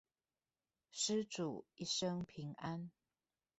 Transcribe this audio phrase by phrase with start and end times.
[0.89, 2.89] 施主一生平安